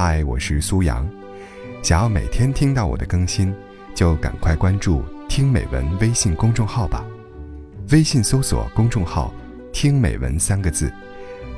[0.00, 1.04] 嗨，我是苏阳。
[1.82, 3.52] 想要每天听到我的更新，
[3.96, 7.04] 就赶快关注“听美文”微信公众号吧。
[7.90, 9.34] 微信搜索公众号
[9.74, 10.88] “听美文”三个字，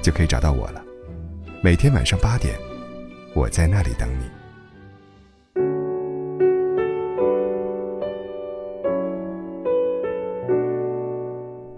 [0.00, 0.82] 就可以找到我了。
[1.62, 2.58] 每天晚上八点，
[3.34, 4.25] 我在那里等你。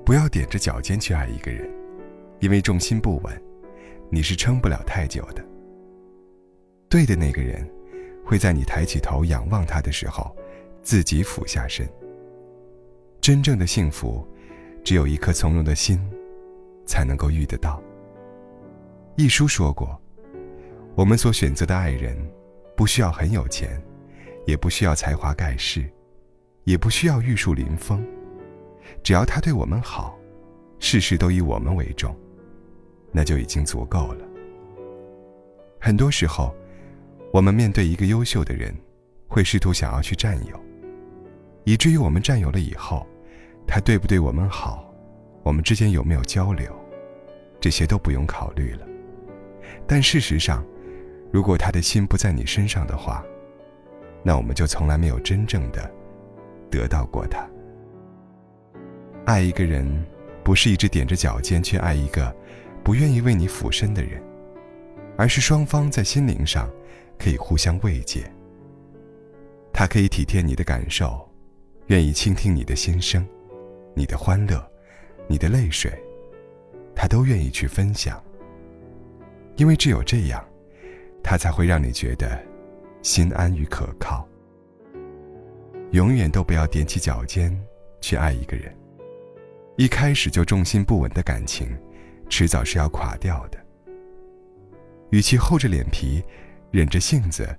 [0.04, 1.68] 不要踮着脚尖去爱一个人，
[2.38, 3.42] 因为重心不稳，
[4.10, 5.44] 你是撑不了太久的。
[7.04, 7.68] 对的那个人，
[8.24, 10.34] 会在你抬起头仰望他的时候，
[10.82, 11.84] 自己俯下身。
[13.20, 14.24] 真正的幸福，
[14.84, 16.00] 只有一颗从容的心，
[16.86, 17.82] 才能够遇得到。
[19.16, 20.00] 一书说过，
[20.94, 22.16] 我们所选择的爱人，
[22.76, 23.82] 不需要很有钱，
[24.46, 25.84] 也不需要才华盖世，
[26.62, 28.06] 也不需要玉树临风。
[29.02, 30.16] 只要他对我们好，
[30.78, 32.16] 事事都以我们为重，
[33.10, 34.24] 那就已经足够了。
[35.80, 36.54] 很多时候，
[37.32, 38.74] 我们面对一个优秀的人，
[39.26, 40.60] 会试图想要去占有，
[41.64, 43.06] 以至于我们占有了以后，
[43.66, 44.84] 他对不对我们好，
[45.42, 46.70] 我们之间有没有交流，
[47.58, 48.86] 这些都不用考虑了。
[49.86, 50.62] 但事实上，
[51.32, 53.24] 如果他的心不在你身上的话，
[54.22, 55.90] 那我们就从来没有真正的
[56.70, 57.48] 得到过他。
[59.24, 60.04] 爱一个人，
[60.44, 62.30] 不是一直踮着脚尖去爱一个
[62.84, 64.22] 不愿意为你俯身的人，
[65.16, 66.68] 而是双方在心灵上
[67.18, 68.30] 可以互相慰藉。
[69.72, 71.28] 他可以体贴你的感受，
[71.86, 73.26] 愿意倾听你的心声，
[73.94, 74.64] 你的欢乐，
[75.26, 75.92] 你的泪水，
[76.94, 78.22] 他都愿意去分享。
[79.56, 80.44] 因为只有这样，
[81.22, 82.42] 他才会让你觉得
[83.02, 84.26] 心安与可靠。
[85.92, 87.54] 永远都不要踮起脚尖
[88.00, 88.74] 去爱一个人。
[89.76, 91.68] 一开始就重心不稳的感情，
[92.28, 93.58] 迟早是要垮掉的。
[95.10, 96.22] 与其厚着脸皮，
[96.72, 97.56] 忍着性子，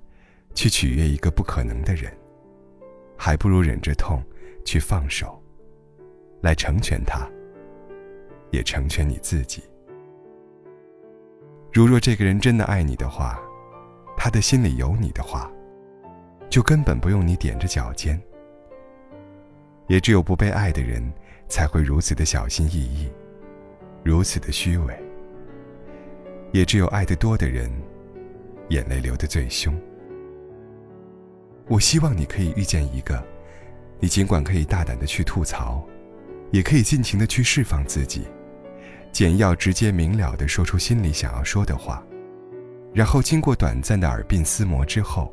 [0.54, 2.12] 去取悦一个不可能的人，
[3.16, 4.22] 还不如忍着痛，
[4.66, 5.42] 去放手，
[6.42, 7.26] 来成全他，
[8.50, 9.62] 也成全你自己。
[11.72, 13.40] 如若这个人真的爱你的话，
[14.16, 15.50] 他的心里有你的话，
[16.50, 18.20] 就根本不用你踮着脚尖。
[19.86, 21.02] 也只有不被爱的人。
[21.46, 23.12] 才会如此的小心翼翼，
[24.02, 24.98] 如此的虚伪。
[26.52, 27.70] 也只有爱得多的人，
[28.68, 29.74] 眼泪流得最凶。
[31.66, 33.22] 我希望你可以遇见一个，
[34.00, 35.82] 你尽管可以大胆的去吐槽，
[36.50, 38.26] 也可以尽情的去释放自己，
[39.12, 42.04] 简要直接明了的说出心里想要说的话，
[42.92, 45.32] 然后经过短暂的耳鬓厮磨之后，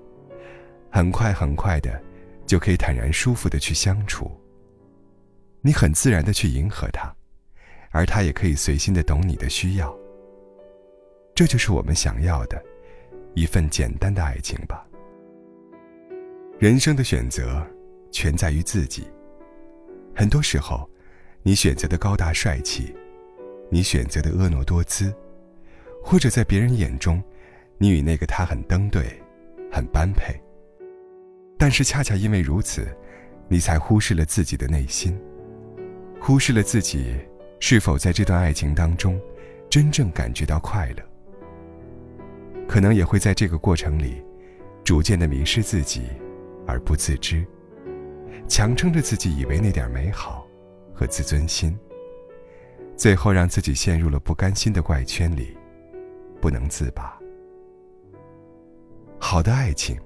[0.90, 2.02] 很快很快的，
[2.46, 4.32] 就可以坦然舒服的去相处。
[5.62, 7.14] 你很自然的去迎合他，
[7.92, 9.94] 而他也可以随心的懂你的需要。
[11.36, 12.64] 这就是我们想要的，
[13.34, 14.86] 一份简单的爱情吧。
[16.60, 17.66] 人生的选择，
[18.12, 19.08] 全在于自己。
[20.16, 20.88] 很多时候，
[21.42, 22.94] 你选择的高大帅气，
[23.70, 25.14] 你选择的婀娜多姿，
[26.04, 27.24] 或者在别人眼中，
[27.78, 29.20] 你与那个他很登对，
[29.72, 30.40] 很般配。
[31.58, 32.88] 但是恰恰因为如此，
[33.48, 35.20] 你才忽视了自己的内心。
[36.20, 37.16] 忽视了自己
[37.60, 39.20] 是否在这段爱情当中
[39.70, 41.04] 真正感觉到快乐，
[42.72, 44.24] 可能也会在这个过程里
[44.82, 46.04] 逐渐的迷失自己
[46.66, 47.46] 而不自知，
[48.48, 50.48] 强撑着自己以为那点美好
[50.94, 51.78] 和自尊心，
[52.96, 55.54] 最后让自己陷入了不甘心的怪圈里，
[56.40, 57.20] 不能自拔。
[59.20, 60.00] 好的爱情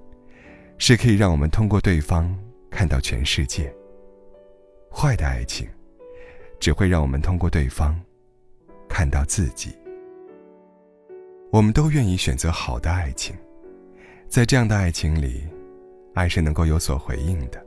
[0.80, 2.36] 是可以让我们通过对方
[2.72, 3.72] 看到全世界，
[4.92, 5.70] 坏的爱情。
[6.60, 7.96] 只会让我们通过对方，
[8.90, 9.76] 看到自己。
[11.52, 13.36] 我们都愿意选择好的爱情，
[14.28, 15.48] 在这样的爱情里，
[16.14, 17.64] 爱是能够有所回应的，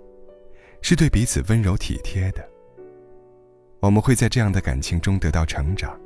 [0.83, 2.47] 是对彼此温柔体贴的。
[3.81, 5.99] 我们会在这样的感情中得到成长，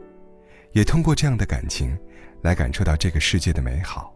[0.72, 1.98] 也通过这样的感情，
[2.42, 4.14] 来感受到这个世界的美好。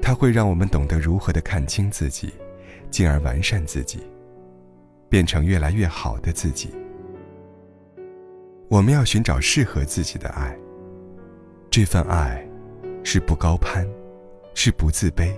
[0.00, 2.32] 它会让我们懂得如何的看清自己，
[2.90, 4.06] 进而完善自己，
[5.08, 6.70] 变成越来越好的自己。
[8.68, 10.56] 我们要寻找适合自己的爱。
[11.78, 12.44] 这份爱，
[13.04, 13.88] 是不高攀，
[14.52, 15.32] 是不自卑，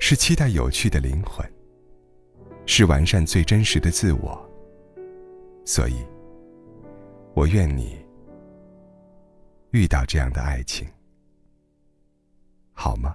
[0.00, 1.46] 是期待有趣的灵魂，
[2.64, 4.50] 是完善最真实的自我。
[5.62, 5.96] 所以，
[7.34, 8.02] 我愿你
[9.72, 10.88] 遇到这样的爱情，
[12.72, 13.14] 好吗？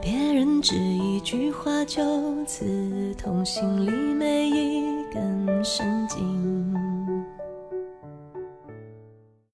[0.00, 6.69] 别人只一句话就刺痛心里每一根神经。